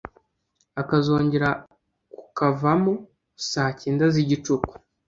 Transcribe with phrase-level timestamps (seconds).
[0.81, 1.49] akazongera
[2.17, 2.93] kukavamo
[3.49, 4.71] saa cyenda z’igicuku